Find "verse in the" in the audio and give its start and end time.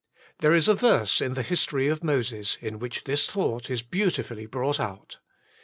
0.73-1.43